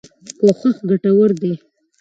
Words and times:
کوښښ 0.39 0.77
ګټور 0.89 1.29
دی. 1.41 1.53